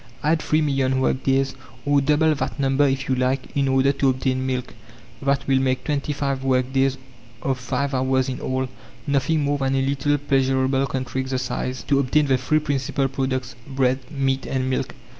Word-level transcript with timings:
Add 0.23 0.41
three 0.41 0.61
million 0.61 0.99
work 0.99 1.21
days, 1.21 1.53
or 1.85 2.01
double 2.01 2.33
that 2.33 2.59
number 2.59 2.87
if 2.87 3.07
you 3.07 3.13
like, 3.13 3.55
in 3.55 3.67
order 3.67 3.91
to 3.91 4.09
obtain 4.09 4.43
milk. 4.47 4.73
That 5.21 5.47
will 5.47 5.59
make 5.59 5.83
twenty 5.83 6.11
five 6.11 6.43
work 6.43 6.73
days 6.73 6.97
of 7.43 7.59
five 7.59 7.93
hours 7.93 8.27
in 8.27 8.39
all 8.41 8.67
nothing 9.05 9.43
more 9.43 9.59
than 9.59 9.75
a 9.75 9.85
little 9.87 10.17
pleasureable 10.17 10.87
country 10.89 11.21
exercise 11.21 11.83
to 11.83 11.99
obtain 11.99 12.25
the 12.25 12.39
three 12.39 12.57
principal 12.57 13.07
products: 13.09 13.55
bread, 13.75 13.99
meat, 14.09 14.47
and 14.47 14.71
milk. 14.71 14.95